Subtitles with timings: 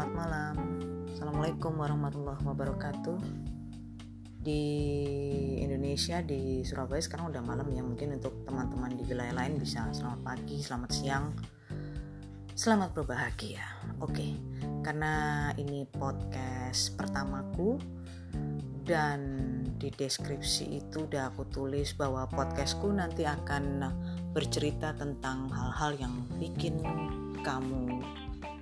[0.00, 0.56] selamat malam.
[1.12, 3.20] Assalamualaikum warahmatullahi wabarakatuh.
[4.40, 4.64] Di
[5.60, 7.84] Indonesia di Surabaya sekarang udah malam ya.
[7.84, 11.36] Mungkin untuk teman-teman di wilayah lain bisa selamat pagi, selamat siang,
[12.56, 13.60] selamat berbahagia.
[14.00, 14.40] Oke,
[14.80, 17.76] karena ini podcast pertamaku
[18.88, 19.20] dan
[19.76, 23.84] di deskripsi itu udah aku tulis bahwa podcastku nanti akan
[24.32, 26.80] bercerita tentang hal-hal yang bikin
[27.44, 28.00] kamu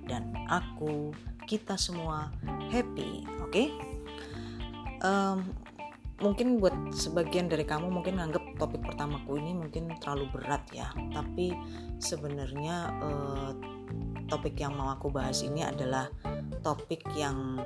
[0.03, 1.15] dan aku
[1.49, 2.29] kita semua
[2.69, 3.73] happy oke okay?
[5.01, 5.41] um,
[6.21, 11.57] mungkin buat sebagian dari kamu mungkin nganggep topik pertamaku ini mungkin terlalu berat ya tapi
[11.97, 13.51] sebenarnya uh,
[14.29, 16.05] topik yang mau aku bahas ini adalah
[16.61, 17.65] topik yang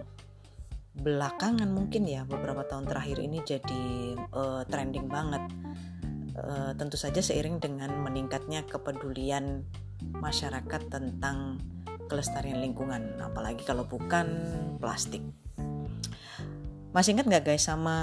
[0.93, 3.84] belakangan mungkin ya beberapa tahun terakhir ini jadi
[4.31, 5.43] uh, trending banget
[6.37, 9.65] uh, tentu saja seiring dengan meningkatnya kepedulian
[10.21, 11.57] masyarakat tentang
[12.13, 14.29] kelestarian lingkungan apalagi kalau bukan
[14.77, 15.25] plastik.
[16.93, 17.97] Masih ingat nggak guys sama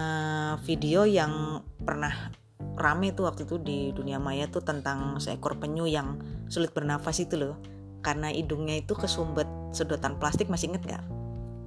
[0.67, 2.35] video yang pernah
[2.75, 6.19] rame tuh waktu itu di dunia maya tuh tentang seekor penyu yang
[6.51, 7.55] sulit bernafas itu loh.
[8.03, 11.05] Karena hidungnya itu kesumbet sedotan plastik masih inget nggak?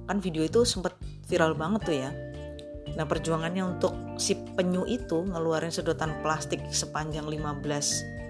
[0.04, 0.92] Kan video itu sempet
[1.24, 2.12] viral banget tuh ya.
[2.92, 8.23] Nah perjuangannya untuk si penyu itu ngeluarin sedotan plastik sepanjang 15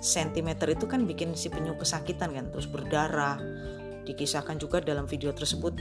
[0.00, 3.40] cm itu kan bikin si penyu kesakitan kan terus berdarah.
[4.06, 5.74] Dikisahkan juga dalam video tersebut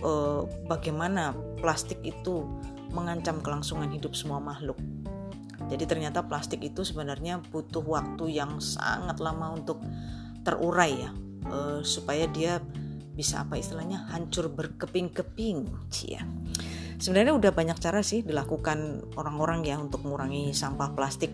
[0.00, 2.46] eh, bagaimana plastik itu
[2.94, 4.78] mengancam kelangsungan hidup semua makhluk.
[5.64, 9.82] Jadi ternyata plastik itu sebenarnya butuh waktu yang sangat lama untuk
[10.46, 11.10] terurai ya
[11.50, 12.62] eh, supaya dia
[13.14, 15.66] bisa apa istilahnya hancur berkeping-keping.
[16.06, 16.22] Ya
[16.98, 21.30] sebenarnya udah banyak cara sih dilakukan orang-orang ya untuk mengurangi sampah plastik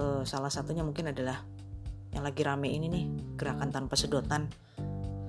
[0.00, 1.44] uh, salah satunya mungkin adalah
[2.10, 3.04] yang lagi rame ini nih
[3.36, 4.48] gerakan tanpa sedotan.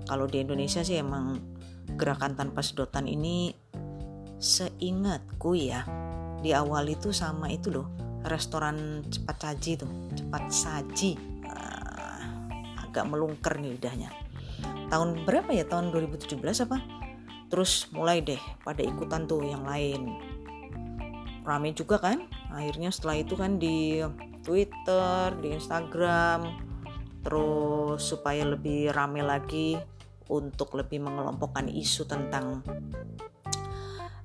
[0.08, 1.38] Kalau di Indonesia sih emang
[2.00, 3.54] gerakan tanpa sedotan ini
[4.42, 5.86] seingatku ya
[6.42, 7.86] di awal itu sama itu loh
[8.26, 11.12] restoran cepat saji tuh cepat saji.
[11.46, 12.22] Uh,
[12.82, 14.10] agak melungker nih lidahnya.
[14.90, 15.64] Tahun berapa ya?
[15.64, 16.78] Tahun 2017 apa?
[17.48, 20.12] Terus mulai deh pada ikutan tuh yang lain.
[21.48, 22.28] Rame juga kan?
[22.52, 24.04] Akhirnya setelah itu kan di
[24.42, 26.46] Twitter, di Instagram,
[27.22, 29.78] terus supaya lebih rame lagi
[30.32, 32.66] untuk lebih mengelompokkan isu tentang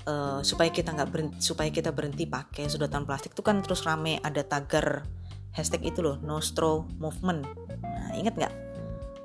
[0.06, 4.40] uh, supaya kita nggak supaya kita berhenti pakai sedotan plastik itu kan terus rame ada
[4.46, 5.04] tagar
[5.52, 7.44] hashtag itu loh no straw movement.
[7.82, 8.54] Nah ingat nggak?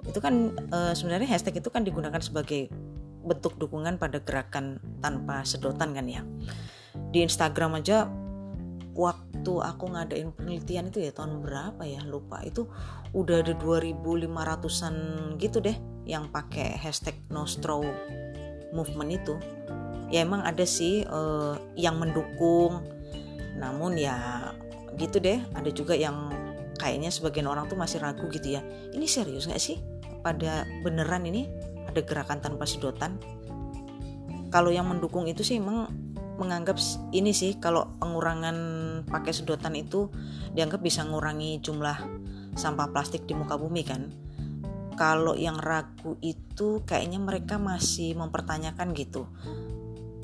[0.09, 2.67] Itu kan uh, sebenarnya hashtag itu kan digunakan sebagai
[3.21, 6.25] bentuk dukungan pada gerakan tanpa sedotan kan ya.
[7.13, 8.09] Di Instagram aja
[9.01, 12.45] waktu aku ngadain penelitian itu ya tahun berapa ya lupa.
[12.45, 12.69] Itu
[13.17, 14.95] udah ada 2500an
[15.41, 15.73] gitu deh
[16.05, 17.81] yang pakai hashtag no straw
[18.69, 19.33] movement itu.
[20.13, 22.85] Ya emang ada sih uh, yang mendukung.
[23.57, 24.53] Namun ya
[25.01, 25.41] gitu deh.
[25.57, 26.29] Ada juga yang
[26.77, 28.61] kayaknya sebagian orang tuh masih ragu gitu ya.
[28.93, 29.81] Ini serius nggak sih?
[30.21, 31.49] Pada beneran ini?
[31.89, 33.17] Ada gerakan tanpa sedotan?
[34.51, 35.89] Kalau yang mendukung itu sih emang
[36.41, 36.81] menganggap
[37.13, 38.57] ini sih kalau pengurangan
[39.05, 40.09] pakai sedotan itu
[40.57, 41.97] dianggap bisa mengurangi jumlah
[42.57, 44.09] sampah plastik di muka bumi kan.
[44.97, 49.29] Kalau yang ragu itu kayaknya mereka masih mempertanyakan gitu.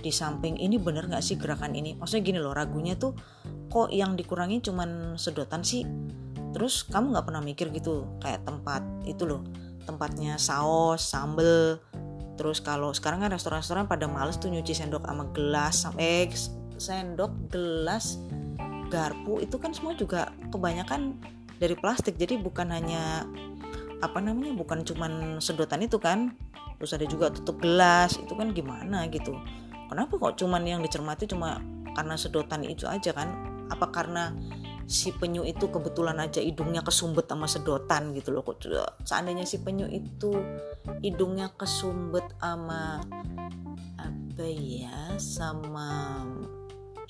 [0.02, 1.94] Di samping ini bener nggak sih gerakan ini?
[1.98, 3.14] Maksudnya gini loh, ragunya tuh
[3.70, 5.86] kok yang dikurangi cuman sedotan sih?
[6.54, 9.42] Terus kamu nggak pernah mikir gitu kayak tempat itu loh,
[9.86, 11.82] tempatnya saus, sambel,
[12.38, 16.30] terus kalau sekarang kan restoran-restoran pada males tuh nyuci sendok sama gelas eh,
[16.78, 18.22] sendok gelas
[18.88, 21.20] garpu itu kan semua juga kebanyakan
[21.58, 22.16] dari plastik.
[22.16, 23.28] Jadi bukan hanya
[24.00, 26.38] apa namanya bukan cuman sedotan itu kan
[26.78, 29.34] terus ada juga tutup gelas itu kan gimana gitu.
[29.90, 31.58] Kenapa kok cuman yang dicermati cuma
[31.98, 33.34] karena sedotan itu aja kan?
[33.74, 34.32] Apa karena
[34.88, 38.64] si penyu itu kebetulan aja hidungnya kesumbet sama sedotan gitu loh kok.
[39.04, 40.32] Seandainya si penyu itu
[41.04, 43.04] hidungnya kesumbet sama
[44.00, 46.24] apa ya sama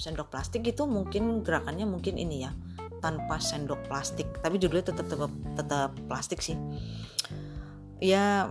[0.01, 2.51] sendok plastik itu mungkin gerakannya mungkin ini ya
[2.97, 4.25] tanpa sendok plastik.
[4.41, 6.57] Tapi judulnya tetap tetap tetap plastik sih.
[8.01, 8.49] Ya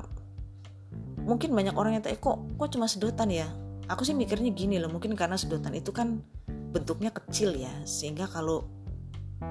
[1.19, 3.51] mungkin banyak orang yang tanya kok kok cuma sedotan ya?
[3.91, 6.23] Aku sih mikirnya gini loh mungkin karena sedotan itu kan
[6.71, 8.76] bentuknya kecil ya sehingga kalau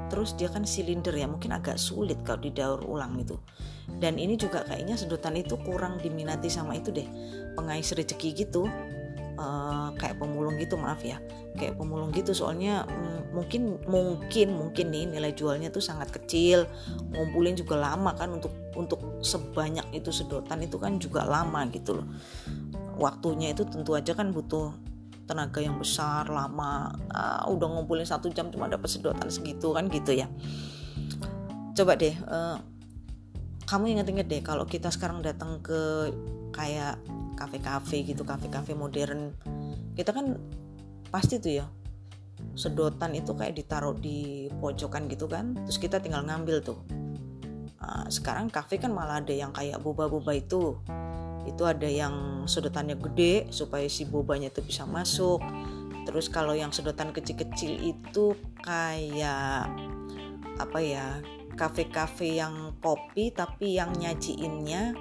[0.09, 3.37] terus dia kan silinder ya mungkin agak sulit kalau didaur ulang itu.
[3.85, 7.05] Dan ini juga kayaknya sedotan itu kurang diminati sama itu deh
[7.53, 8.65] pengais rezeki gitu.
[9.35, 11.19] Uh, kayak pemulung gitu maaf ya.
[11.59, 16.65] Kayak pemulung gitu soalnya mm, mungkin mungkin mungkin nih nilai jualnya tuh sangat kecil.
[17.13, 22.07] Ngumpulin juga lama kan untuk untuk sebanyak itu sedotan itu kan juga lama gitu loh.
[22.95, 24.71] Waktunya itu tentu aja kan butuh
[25.25, 30.13] tenaga yang besar lama uh, udah ngumpulin satu jam cuma dapat sedotan segitu kan gitu
[30.13, 30.29] ya.
[31.75, 32.57] Coba deh uh,
[33.65, 36.13] kamu inget-inget deh kalau kita sekarang datang ke
[36.53, 37.01] kayak
[37.35, 39.35] kafe-kafe gitu kafe-kafe modern
[39.97, 40.39] kita kan
[41.11, 41.65] pasti tuh ya
[42.55, 46.79] sedotan itu kayak ditaruh di pojokan gitu kan terus kita tinggal ngambil tuh.
[47.85, 50.73] Nah, sekarang kafe kan malah ada yang kayak boba-boba itu
[51.45, 55.41] itu ada yang sedotannya gede supaya si bobanya itu bisa masuk.
[56.05, 59.69] Terus kalau yang sedotan kecil-kecil itu kayak
[60.55, 61.21] apa ya
[61.57, 64.93] kafe-kafe yang kopi tapi yang nyajiinnya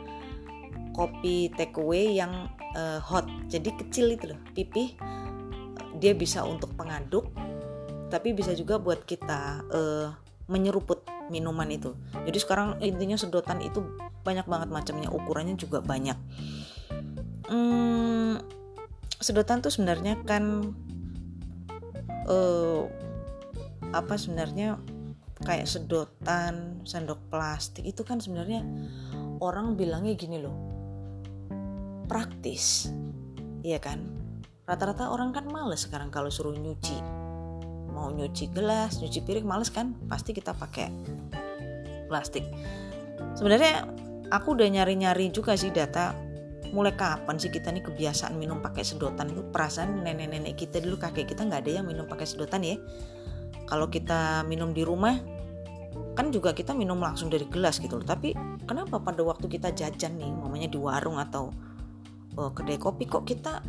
[0.95, 3.29] kopi takeaway yang uh, hot.
[3.49, 4.97] Jadi kecil itu loh pipih.
[6.01, 7.29] Dia bisa untuk pengaduk
[8.13, 10.09] tapi bisa juga buat kita uh,
[10.47, 11.97] menyeruput minuman itu.
[12.25, 13.81] Jadi sekarang intinya sedotan itu
[14.25, 16.17] banyak banget macamnya ukurannya juga banyak.
[17.49, 18.41] Hmm,
[19.21, 20.73] sedotan tuh sebenarnya kan
[22.29, 22.83] uh,
[23.93, 24.81] apa sebenarnya
[25.45, 28.65] kayak sedotan sendok plastik itu kan sebenarnya
[29.45, 30.57] orang bilangnya gini loh
[32.09, 32.89] praktis.
[33.65, 34.05] Iya kan?
[34.65, 37.24] Rata-rata orang kan males sekarang kalau suruh nyuci
[38.05, 39.97] mau nyuci gelas nyuci piring males kan?
[40.05, 40.93] Pasti kita pakai
[42.05, 42.45] plastik.
[43.33, 43.89] Sebenarnya
[44.29, 46.13] aku udah nyari-nyari juga sih data
[46.77, 49.41] mulai kapan sih kita nih kebiasaan minum pakai sedotan itu?
[49.49, 52.77] Perasaan nenek-nenek kita dulu kakek kita nggak ada yang minum pakai sedotan ya.
[53.65, 55.17] Kalau kita minum di rumah
[56.13, 58.05] kan juga kita minum langsung dari gelas gitu loh.
[58.05, 58.37] Tapi
[58.69, 61.49] kenapa pada waktu kita jajan nih mamanya di warung atau
[62.37, 63.65] oh, kedai kopi kok kita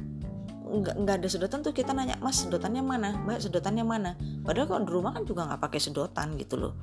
[0.82, 3.16] nggak nggak ada sedotan tuh kita nanya mas sedotannya mana?
[3.24, 4.12] Mbak sedotannya mana?
[4.44, 6.74] Padahal kalau di rumah kan juga nggak pakai sedotan gitu loh.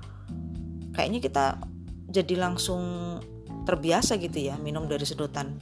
[0.92, 1.44] Kayaknya kita
[2.12, 2.82] jadi langsung
[3.64, 5.60] terbiasa gitu ya minum dari sedotan.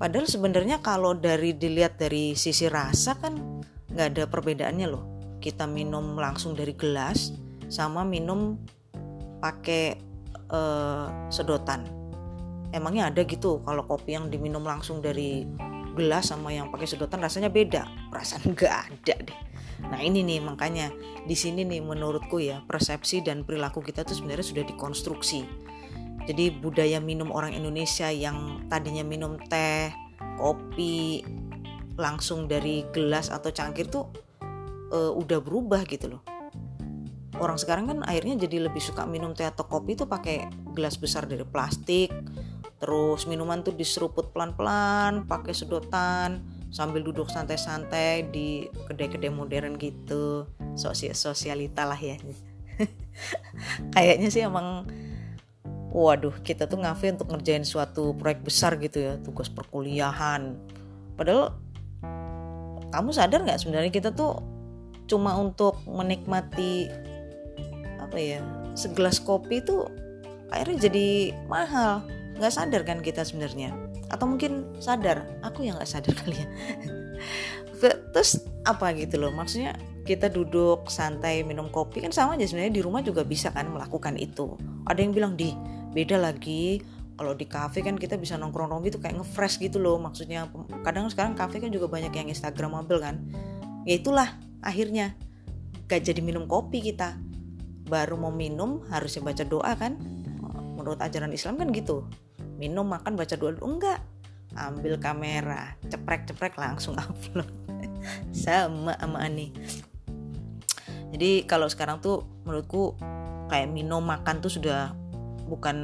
[0.00, 3.62] Padahal sebenarnya kalau dari dilihat dari sisi rasa kan
[3.92, 5.04] nggak ada perbedaannya loh.
[5.40, 7.32] Kita minum langsung dari gelas
[7.70, 8.60] sama minum
[9.40, 9.96] pakai
[10.52, 11.86] uh, sedotan.
[12.70, 15.42] Emangnya ada gitu kalau kopi yang diminum langsung dari
[15.96, 17.86] gelas sama yang pakai sedotan rasanya beda?
[18.10, 19.40] Perasaan nggak ada deh.
[19.80, 20.92] Nah ini nih makanya
[21.24, 25.42] di sini nih menurutku ya persepsi dan perilaku kita tuh sebenarnya sudah dikonstruksi.
[26.28, 29.90] Jadi budaya minum orang Indonesia yang tadinya minum teh,
[30.36, 31.24] kopi
[31.96, 34.04] langsung dari gelas atau cangkir tuh
[34.92, 36.22] uh, udah berubah gitu loh
[37.40, 40.46] orang sekarang kan akhirnya jadi lebih suka minum teh atau kopi itu pakai
[40.76, 42.12] gelas besar dari plastik
[42.80, 46.40] terus minuman tuh diseruput pelan-pelan pakai sedotan
[46.72, 50.48] sambil duduk santai-santai di kedai-kedai modern gitu.
[50.74, 52.16] Sosial sosialita lah ya.
[53.94, 54.88] Kayaknya sih emang
[55.92, 60.56] waduh kita tuh ngafe untuk ngerjain suatu proyek besar gitu ya tugas perkuliahan.
[61.20, 61.52] Padahal
[62.96, 64.40] kamu sadar nggak sebenarnya kita tuh
[65.04, 66.88] cuma untuk menikmati
[67.98, 68.40] apa ya
[68.78, 69.84] segelas kopi itu
[70.50, 72.06] akhirnya jadi mahal
[72.40, 73.76] nggak sadar kan kita sebenarnya?
[74.08, 75.28] Atau mungkin sadar?
[75.44, 76.48] Aku yang nggak sadar kali ya.
[78.16, 79.28] Terus apa gitu loh?
[79.36, 79.76] Maksudnya
[80.08, 82.80] kita duduk santai minum kopi kan sama aja sebenarnya.
[82.80, 84.56] Di rumah juga bisa kan melakukan itu.
[84.88, 85.52] Ada yang bilang di
[85.92, 86.80] beda lagi.
[87.20, 90.00] Kalau di cafe kan kita bisa nongkrong nongkrong gitu kayak ngefresh gitu loh.
[90.00, 90.48] Maksudnya
[90.80, 93.20] kadang sekarang cafe kan juga banyak yang instagramable kan.
[93.84, 95.12] Ya itulah akhirnya.
[95.92, 97.20] Gak jadi minum kopi kita.
[97.84, 100.00] Baru mau minum harusnya baca doa kan.
[100.80, 102.08] Menurut ajaran Islam kan gitu
[102.60, 103.80] minum makan baca doa dulu.
[103.80, 104.04] Enggak.
[104.52, 105.72] Ambil kamera.
[105.88, 107.48] Ceprek-ceprek langsung upload.
[108.36, 109.48] Sama sama Ani.
[111.10, 112.94] Jadi kalau sekarang tuh menurutku
[113.50, 114.94] kayak minum makan tuh sudah
[115.50, 115.76] bukan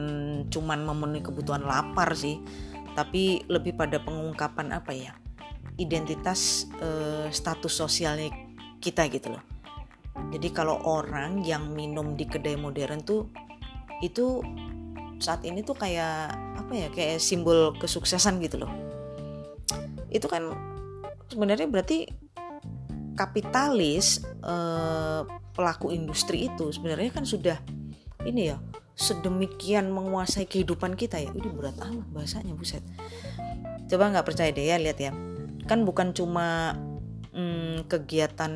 [0.47, 2.39] cuman memenuhi kebutuhan lapar sih
[2.95, 5.13] tapi lebih pada pengungkapan apa ya?
[5.77, 8.31] Identitas eh, status sosialnya
[8.79, 9.45] kita gitu loh.
[10.33, 13.29] Jadi kalau orang yang minum di kedai modern tuh
[14.01, 14.41] itu
[15.17, 18.73] saat ini tuh kayak apa ya kayak simbol kesuksesan gitu loh.
[20.13, 20.53] Itu kan
[21.31, 22.09] sebenarnya berarti
[23.17, 25.23] kapitalis eh,
[25.57, 27.57] pelaku industri itu sebenarnya kan sudah
[28.29, 28.61] ini ya
[28.97, 31.31] sedemikian menguasai kehidupan kita ya.
[31.33, 32.85] Ini berat amat bahasanya buset.
[33.87, 35.13] Coba nggak percaya deh ya lihat ya.
[35.69, 36.77] Kan bukan cuma
[37.37, 38.53] hmm, kegiatan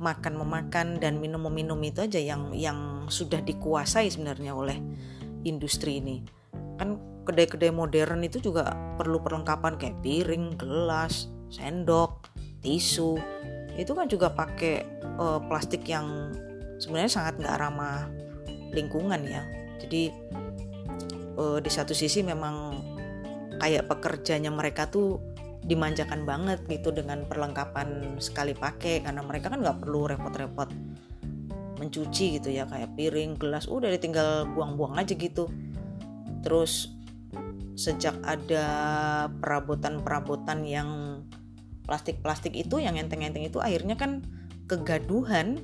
[0.00, 4.80] makan memakan dan minum meminum itu aja yang yang sudah dikuasai sebenarnya oleh
[5.44, 6.22] industri ini.
[6.76, 12.30] Kan kedai-kedai modern itu juga perlu perlengkapan kayak piring gelas sendok
[12.64, 13.16] tisu.
[13.76, 14.84] Itu kan juga pakai
[15.20, 16.34] uh, plastik yang
[16.80, 18.08] sebenarnya sangat nggak ramah
[18.72, 19.42] lingkungan ya.
[19.80, 20.12] Jadi
[21.36, 22.76] uh, di satu sisi memang
[23.60, 25.20] kayak pekerjanya mereka tuh
[25.60, 30.72] dimanjakan banget gitu dengan perlengkapan sekali pakai karena mereka kan nggak perlu repot-repot
[31.80, 35.48] mencuci gitu ya kayak piring gelas udah ditinggal buang-buang aja gitu.
[36.44, 36.92] Terus
[37.80, 38.66] sejak ada
[39.40, 40.90] perabotan-perabotan yang
[41.88, 44.20] plastik-plastik itu yang enteng-enteng itu akhirnya kan
[44.68, 45.58] kegaduhan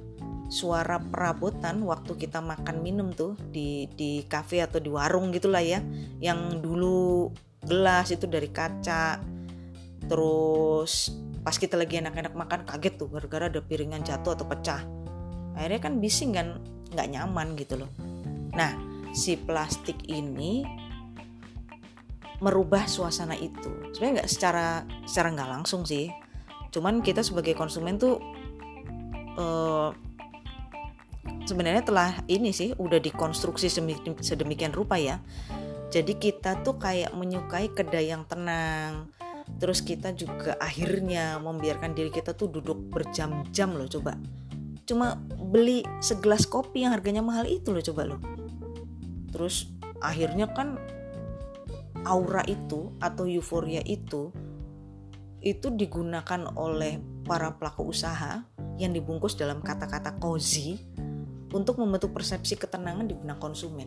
[0.48, 5.84] suara perabotan waktu kita makan minum tuh di di kafe atau di warung gitulah ya.
[6.24, 7.30] Yang dulu
[7.60, 9.20] gelas itu dari kaca
[10.06, 11.10] terus
[11.42, 14.95] pas kita lagi enak-enak makan kaget tuh gara-gara ada piringan jatuh atau pecah
[15.56, 16.60] akhirnya kan bising kan
[16.92, 17.90] nggak nyaman gitu loh.
[18.52, 18.76] Nah
[19.16, 20.62] si plastik ini
[22.44, 23.72] merubah suasana itu.
[23.96, 24.66] Sebenarnya nggak secara
[25.08, 26.12] secara nggak langsung sih.
[26.68, 28.20] Cuman kita sebagai konsumen tuh
[29.40, 29.90] uh,
[31.48, 33.72] sebenarnya telah ini sih udah dikonstruksi
[34.20, 35.16] sedemikian rupa ya.
[35.88, 39.08] Jadi kita tuh kayak menyukai kedai yang tenang.
[39.56, 44.18] Terus kita juga akhirnya membiarkan diri kita tuh duduk berjam-jam loh coba
[44.86, 45.18] cuma
[45.50, 48.20] beli segelas kopi yang harganya mahal itu loh coba loh
[49.34, 49.68] terus
[50.00, 50.78] akhirnya kan
[52.06, 54.30] aura itu atau euforia itu
[55.42, 58.42] itu digunakan oleh para pelaku usaha
[58.78, 60.78] yang dibungkus dalam kata-kata cozy
[61.54, 63.86] untuk membentuk persepsi ketenangan di benak konsumen.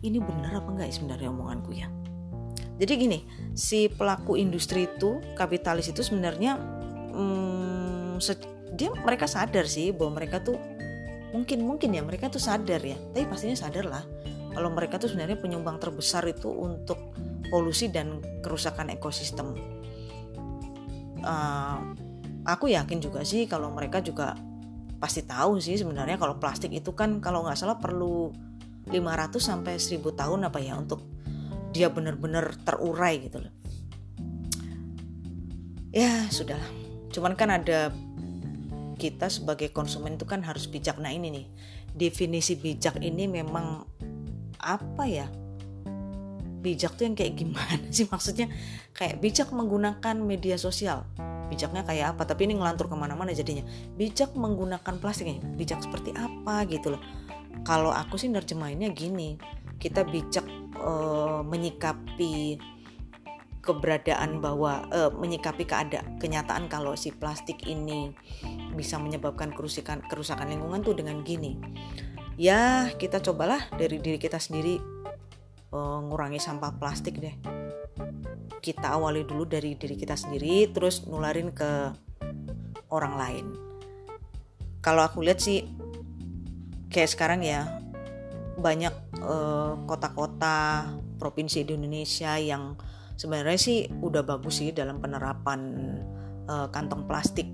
[0.00, 1.88] Ini benar apa enggak ya sebenarnya omonganku ya?
[2.80, 3.18] Jadi gini,
[3.52, 6.56] si pelaku industri itu, kapitalis itu sebenarnya
[7.12, 8.16] hmm,
[8.74, 10.58] dia mereka sadar sih bahwa mereka tuh
[11.30, 14.04] mungkin mungkin ya mereka tuh sadar ya, tapi pastinya sadar lah
[14.50, 16.98] kalau mereka tuh sebenarnya penyumbang terbesar itu untuk
[17.50, 19.54] polusi dan kerusakan ekosistem.
[21.20, 21.94] Uh,
[22.48, 24.34] aku yakin juga sih kalau mereka juga
[25.00, 28.32] pasti tahu sih sebenarnya kalau plastik itu kan kalau nggak salah perlu
[28.88, 31.04] 500 sampai 1000 tahun apa ya untuk
[31.70, 33.52] dia benar-benar terurai gitu loh.
[35.90, 36.70] Ya, sudahlah.
[37.10, 37.90] Cuman kan ada
[39.00, 41.00] kita sebagai konsumen itu kan harus bijak.
[41.00, 41.46] Nah, ini nih.
[41.96, 43.88] Definisi bijak ini memang
[44.60, 45.26] apa ya?
[46.60, 48.52] Bijak tuh yang kayak gimana sih maksudnya?
[48.92, 51.08] Kayak bijak menggunakan media sosial
[51.50, 53.66] bijaknya kayak apa tapi ini ngelantur ke mana-mana jadinya
[53.98, 57.02] bijak menggunakan plastiknya bijak seperti apa gitu loh
[57.66, 59.34] kalau aku sih nerjemahinnya gini
[59.82, 60.46] kita bijak
[60.78, 62.62] uh, menyikapi
[63.60, 68.14] keberadaan bahwa uh, menyikapi keadaan kenyataan kalau si plastik ini
[68.74, 71.58] bisa menyebabkan kerusakan kerusakan lingkungan tuh dengan gini.
[72.40, 74.80] Ya kita cobalah dari diri kita sendiri
[75.74, 77.34] uh, ngurangi sampah plastik deh.
[78.60, 81.92] Kita awali dulu dari diri kita sendiri terus nularin ke
[82.92, 83.46] orang lain.
[84.80, 85.64] Kalau aku lihat sih
[86.90, 87.80] kayak sekarang ya
[88.60, 92.76] banyak eh, kota-kota provinsi di Indonesia yang
[93.16, 95.60] sebenarnya sih udah bagus sih dalam penerapan
[96.48, 97.44] uh, kantong plastik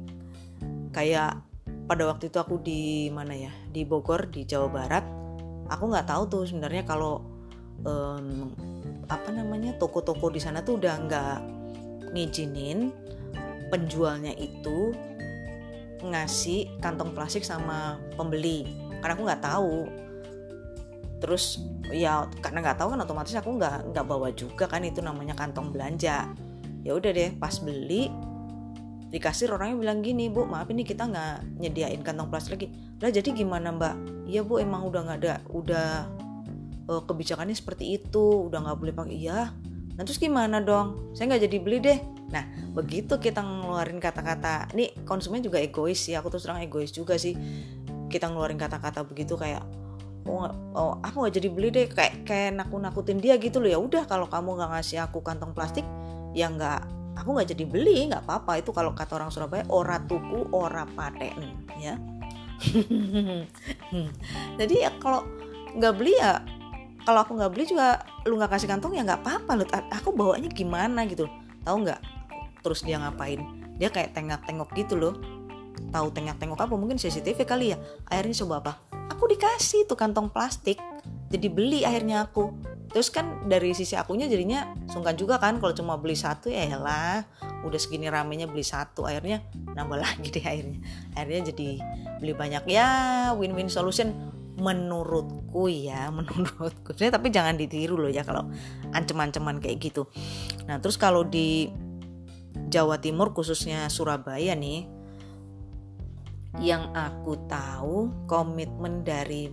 [0.97, 1.37] kayak
[1.85, 3.53] pada waktu itu aku di mana ya?
[3.69, 5.05] Di Bogor di Jawa Barat.
[5.69, 7.21] Aku nggak tahu tuh sebenarnya kalau
[7.85, 8.49] um,
[9.13, 11.39] apa namanya toko-toko di sana tuh udah nggak
[12.17, 12.91] ngizinin
[13.69, 14.95] penjualnya itu
[16.01, 18.65] ngasih kantong plastik sama pembeli.
[19.05, 19.77] Karena aku nggak tahu.
[21.21, 21.61] Terus
[21.93, 25.75] ya karena nggak tahu kan otomatis aku nggak nggak bawa juga kan itu namanya kantong
[25.75, 26.31] belanja.
[26.87, 28.09] Ya udah deh pas beli
[29.17, 32.69] dikasih orangnya bilang gini bu maaf ini kita nggak nyediain kantong plastik lagi.
[33.01, 33.95] Lah jadi gimana mbak?
[34.29, 35.89] Iya bu emang udah nggak ada udah
[36.93, 39.17] uh, kebijakannya seperti itu udah nggak boleh pakai.
[39.17, 39.41] Iya.
[39.97, 41.17] Nah terus gimana dong?
[41.17, 41.99] Saya nggak jadi beli deh.
[42.29, 42.45] Nah
[42.77, 47.33] begitu kita ngeluarin kata-kata ini konsumen juga egois sih aku terus terang egois juga sih.
[48.13, 49.65] Kita ngeluarin kata-kata begitu kayak
[50.29, 50.45] oh,
[50.77, 51.87] oh aku nggak jadi beli deh.
[51.89, 53.73] Kayak kayak nakut nakutin dia gitu loh.
[53.73, 55.89] Ya udah kalau kamu nggak ngasih aku kantong plastik
[56.37, 56.85] ya nggak
[57.17, 58.61] aku nggak jadi beli nggak apa-apa.
[58.61, 61.97] Itu kalau kata orang Surabaya ora tuku ora paten ya.
[64.61, 65.25] Jadi ya kalau
[65.77, 66.41] nggak beli ya
[67.05, 69.51] kalau aku nggak beli juga lu nggak kasih kantong ya nggak apa-apa.
[69.61, 71.29] Lu aku bawanya gimana gitu
[71.65, 72.01] tahu nggak?
[72.63, 73.41] Terus dia ngapain?
[73.77, 75.15] Dia kayak tengok-tengok gitu loh.
[75.93, 76.75] Tahu tengok-tengok apa?
[76.77, 77.79] Mungkin CCTV kali ya.
[78.09, 78.73] Akhirnya coba apa?
[79.13, 80.81] Aku dikasih tuh kantong plastik
[81.27, 82.55] jadi beli akhirnya aku
[82.97, 87.29] terus kan dari sisi akunya jadinya sungkan juga kan kalau cuma beli satu ya lah
[87.61, 89.45] udah segini ramenya beli satu akhirnya
[89.77, 90.81] nambah lagi deh akhirnya.
[91.13, 91.69] Akhirnya jadi
[92.25, 92.65] beli banyak.
[92.73, 92.89] Ya
[93.37, 96.97] win-win solution menurutku ya menurutku.
[96.97, 98.49] Sebenarnya tapi jangan ditiru loh ya kalau
[98.97, 100.09] ancem-anceman kayak gitu.
[100.65, 101.69] Nah terus kalau di
[102.73, 104.89] Jawa Timur khususnya Surabaya nih
[106.57, 109.53] yang aku tahu komitmen dari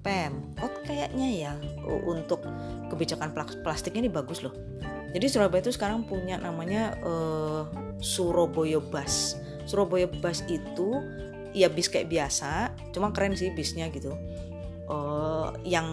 [0.00, 1.52] Pemkot kayaknya ya.
[1.86, 2.44] Untuk
[2.88, 4.52] kebijakan plastiknya ini bagus loh.
[5.10, 7.66] Jadi Surabaya itu sekarang punya namanya uh,
[7.98, 9.34] Surabaya Bus.
[9.66, 11.02] Surabaya Bus itu
[11.50, 14.14] ya bis kayak biasa cuma keren sih bisnya gitu.
[14.90, 15.86] Uh, yang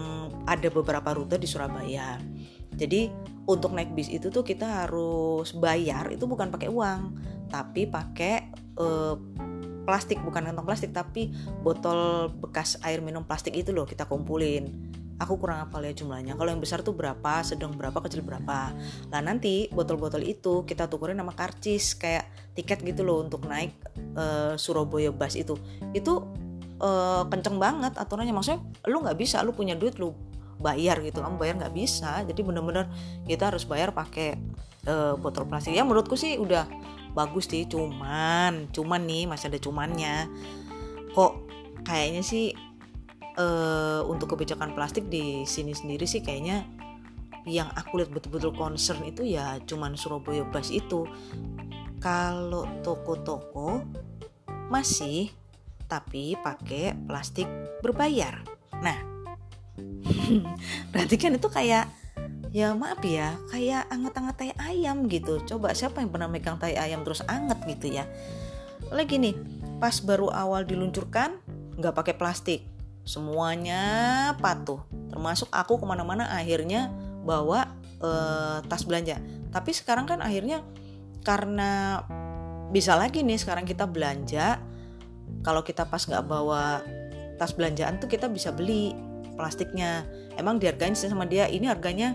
[0.46, 2.18] ada beberapa rute di Surabaya.
[2.78, 3.10] Jadi
[3.48, 7.16] untuk naik bis itu tuh kita harus bayar itu bukan pakai uang
[7.48, 9.16] tapi pakai uh,
[9.88, 11.32] plastik bukan kantong plastik tapi
[11.64, 14.68] botol bekas air minum plastik itu loh kita kumpulin.
[15.18, 16.38] Aku kurang apa ya jumlahnya.
[16.38, 18.70] Kalau yang besar tuh berapa sedang berapa kecil berapa.
[19.10, 23.74] Lah nanti botol-botol itu kita tukerin sama karcis kayak tiket gitu loh untuk naik
[24.14, 25.58] uh, Surabaya bus itu.
[25.90, 26.22] Itu
[26.78, 28.30] uh, kenceng banget aturannya.
[28.30, 30.14] Maksudnya lu nggak bisa lu punya duit lu
[30.62, 31.18] bayar gitu.
[31.18, 32.22] Kamu bayar nggak bisa.
[32.22, 32.86] Jadi bener-bener
[33.26, 34.38] kita harus bayar pakai
[34.86, 35.74] uh, botol plastik.
[35.74, 36.70] Ya menurutku sih udah
[37.18, 40.30] bagus sih cuman cuman nih masih ada cumannya.
[41.18, 41.32] Kok
[41.82, 42.54] kayaknya sih
[43.34, 46.62] uh, untuk kebijakan plastik di sini sendiri sih kayaknya
[47.48, 51.10] yang aku lihat betul-betul concern itu ya cuman Surabaya Bus itu.
[51.98, 53.82] Kalau toko-toko
[54.70, 55.34] masih
[55.90, 57.50] tapi pakai plastik
[57.82, 58.38] berbayar.
[58.78, 58.98] Nah
[60.94, 61.90] berarti kan itu kayak
[62.48, 65.40] ya maaf ya kayak anget-anget tai ayam gitu.
[65.44, 68.04] Coba siapa yang pernah megang tai ayam terus anget gitu ya?
[68.88, 69.36] Lagi nih
[69.78, 71.38] pas baru awal diluncurkan
[71.78, 72.60] nggak pakai plastik.
[73.04, 73.80] Semuanya
[74.40, 74.84] patuh.
[75.08, 76.92] Termasuk aku ke mana-mana akhirnya
[77.24, 79.20] bawa uh, tas belanja.
[79.48, 80.60] Tapi sekarang kan akhirnya
[81.24, 82.02] karena
[82.68, 84.60] bisa lagi nih sekarang kita belanja
[85.40, 86.84] kalau kita pas nggak bawa
[87.40, 88.92] tas belanjaan tuh kita bisa beli
[89.38, 90.04] plastiknya.
[90.34, 91.46] Emang dihargain sih sama dia.
[91.46, 92.14] Ini harganya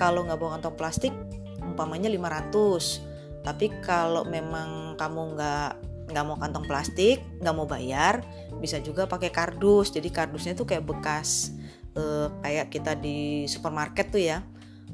[0.00, 1.12] kalau nggak bawa kantong plastik
[1.60, 5.70] umpamanya 500 tapi kalau memang kamu nggak
[6.08, 8.24] nggak mau kantong plastik nggak mau bayar
[8.58, 9.94] bisa juga pakai kardus.
[9.94, 11.54] Jadi kardusnya tuh kayak bekas
[11.94, 14.42] eh, kayak kita di supermarket tuh ya.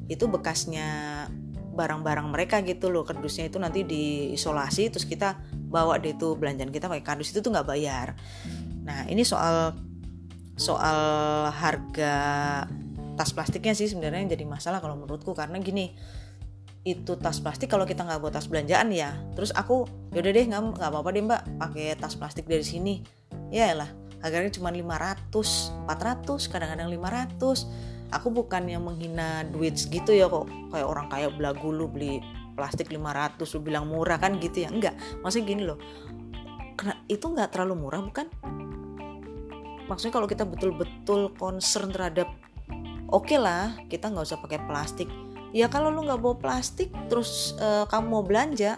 [0.05, 0.87] Itu bekasnya
[1.75, 3.03] barang-barang mereka gitu loh.
[3.03, 7.33] Kardusnya itu nanti diisolasi terus kita bawa deh tuh belanjaan kita pakai kardus.
[7.33, 8.15] Itu tuh nggak bayar.
[8.85, 9.73] Nah ini soal
[10.55, 11.01] soal
[11.51, 12.15] harga
[13.15, 15.31] tas plastiknya sih sebenarnya yang jadi masalah kalau menurutku.
[15.31, 15.95] Karena gini
[16.85, 20.77] itu tas plastik kalau kita nggak buat tas belanjaan ya terus aku yaudah deh nggak
[20.77, 23.01] nggak apa-apa deh mbak pakai tas plastik dari sini.
[23.49, 23.89] Ya lah
[24.21, 25.33] harganya cuma 500
[25.89, 30.45] 400 kadang-kadang 500 aku bukan yang menghina duit segitu ya kok.
[30.69, 32.21] Kayak orang kayak belagu lu beli
[32.53, 34.69] plastik 500 lu bilang murah kan gitu ya?
[34.69, 34.93] Enggak
[35.25, 35.81] maksudnya gini loh.
[37.09, 38.29] Itu nggak terlalu murah bukan?
[39.89, 42.29] Maksudnya kalau kita betul-betul concern terhadap
[43.09, 45.09] oke okay lah kita nggak usah pakai plastik.
[45.55, 48.75] Ya kalau lu nggak bawa plastik terus uh, kamu mau belanja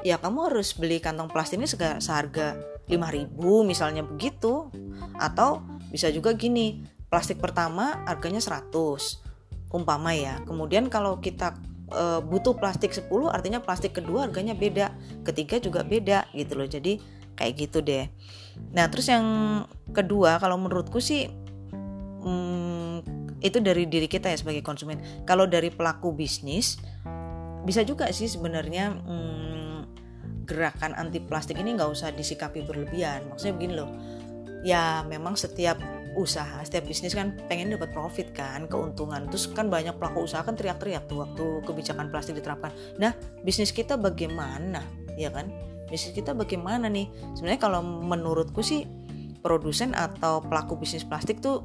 [0.00, 1.68] ya kamu harus beli kantong plastik ini
[2.00, 2.56] seharga
[2.88, 4.68] 5000 misalnya begitu.
[5.16, 8.70] Atau bisa juga gini plastik pertama harganya 100
[9.72, 10.42] umpama ya.
[10.44, 11.56] Kemudian kalau kita
[11.94, 14.92] uh, butuh plastik 10 artinya plastik kedua harganya beda
[15.24, 16.68] ketiga juga beda gitu loh.
[16.68, 17.00] Jadi
[17.38, 18.04] kayak gitu deh.
[18.76, 19.24] Nah terus yang
[19.96, 21.32] kedua kalau menurutku sih
[22.20, 25.24] hmm, itu dari diri kita ya sebagai konsumen.
[25.24, 26.76] Kalau dari pelaku bisnis
[27.64, 29.78] bisa juga sih sebenarnya hmm,
[30.48, 33.28] gerakan anti plastik ini nggak usah disikapi berlebihan.
[33.32, 33.90] Maksudnya begini loh
[34.60, 35.80] ya memang setiap
[36.18, 39.30] usaha setiap bisnis kan pengen dapat profit kan keuntungan.
[39.30, 42.74] Terus kan banyak pelaku usaha kan teriak-teriak tuh waktu kebijakan plastik diterapkan.
[42.98, 43.14] Nah
[43.46, 45.48] bisnis kita bagaimana ya kan?
[45.88, 47.10] Bisnis kita bagaimana nih?
[47.34, 48.86] Sebenarnya kalau menurutku sih
[49.40, 51.64] produsen atau pelaku bisnis plastik tuh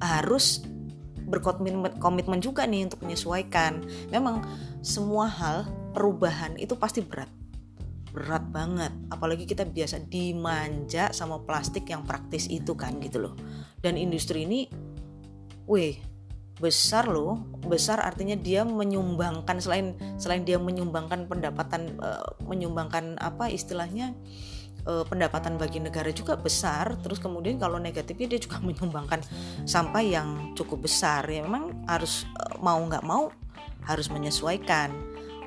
[0.00, 0.64] harus
[1.30, 3.84] berkomitmen komitmen juga nih untuk menyesuaikan.
[4.10, 4.42] Memang
[4.82, 7.30] semua hal perubahan itu pasti berat.
[8.10, 13.38] Berat banget, apalagi kita biasa dimanja sama plastik yang praktis itu kan gitu loh.
[13.78, 14.66] Dan industri ini
[15.70, 15.94] weh
[16.58, 17.38] besar loh.
[17.62, 24.10] Besar artinya dia menyumbangkan selain selain dia menyumbangkan pendapatan uh, menyumbangkan apa istilahnya
[24.84, 29.20] pendapatan bagi negara juga besar terus kemudian kalau negatifnya dia juga menyumbangkan
[29.64, 31.24] sampah yang cukup besar.
[31.28, 33.32] Ya memang harus uh, mau nggak mau
[33.84, 34.92] harus menyesuaikan.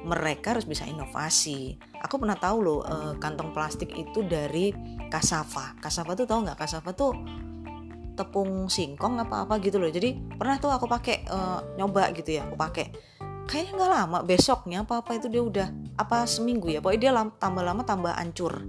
[0.04, 1.80] Mereka harus bisa inovasi.
[2.04, 4.76] Aku pernah tahu loh uh, kantong plastik itu dari
[5.08, 6.60] kasava kasava tuh tahu nggak?
[6.60, 7.16] Kasava tuh
[8.14, 9.88] tepung singkong apa apa gitu loh.
[9.88, 12.88] Jadi pernah tuh aku pakai uh, nyoba gitu ya aku pakai.
[13.48, 15.68] Kayaknya nggak lama besoknya apa apa itu dia udah
[16.00, 18.66] apa seminggu ya pokoknya dia lam, tambah lama tambah ancur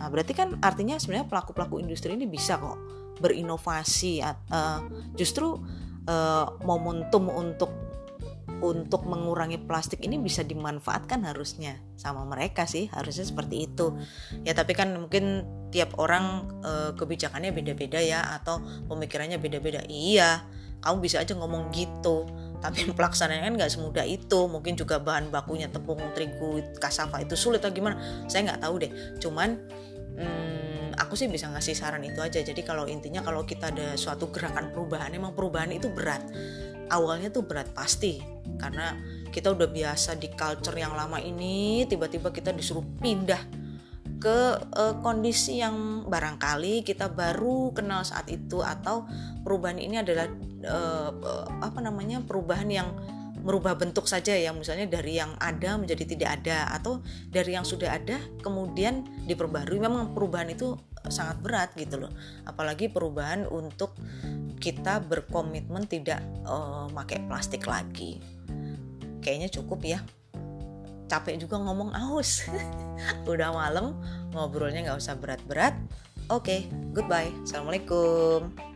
[0.00, 2.80] Nah, berarti kan artinya sebenarnya pelaku-pelaku industri ini bisa kok
[3.20, 4.80] berinovasi uh,
[5.12, 5.60] justru
[6.08, 7.68] uh, momentum untuk
[8.60, 13.96] untuk mengurangi plastik ini bisa dimanfaatkan harusnya sama mereka sih harusnya seperti itu.
[14.44, 19.84] Ya tapi kan mungkin tiap orang uh, kebijakannya beda-beda ya atau pemikirannya beda-beda.
[19.88, 20.44] Iya
[20.80, 22.24] kamu bisa aja ngomong gitu
[22.60, 24.40] tapi pelaksanaannya kan nggak semudah itu.
[24.44, 27.96] Mungkin juga bahan bakunya tepung terigu kasava itu sulit atau gimana
[28.28, 28.92] saya nggak tahu deh.
[29.16, 29.56] Cuman
[30.20, 32.44] hmm, aku sih bisa ngasih saran itu aja.
[32.44, 36.20] Jadi kalau intinya kalau kita ada suatu gerakan perubahan emang perubahan itu berat.
[36.92, 38.20] Awalnya tuh berat pasti.
[38.60, 38.94] Karena
[39.32, 43.40] kita udah biasa di culture yang lama ini tiba-tiba kita disuruh pindah
[44.20, 44.38] ke
[44.76, 48.60] uh, kondisi yang barangkali kita baru kenal saat itu.
[48.60, 49.08] Atau
[49.42, 50.28] perubahan ini adalah
[50.68, 51.10] uh,
[51.64, 52.88] apa namanya perubahan yang
[53.40, 57.96] merubah bentuk saja ya misalnya dari yang ada menjadi tidak ada atau dari yang sudah
[57.96, 59.80] ada kemudian diperbarui.
[59.80, 60.76] Memang perubahan itu
[61.08, 62.12] sangat berat gitu loh.
[62.44, 63.96] Apalagi perubahan untuk
[64.60, 68.20] kita berkomitmen tidak uh, pakai plastik lagi.
[69.24, 70.00] Kayaknya cukup ya.
[71.08, 72.46] Capek juga ngomong aus.
[73.30, 73.98] Udah malam
[74.36, 75.74] ngobrolnya nggak usah berat-berat.
[76.30, 77.32] Oke okay, goodbye.
[77.42, 78.70] Assalamualaikum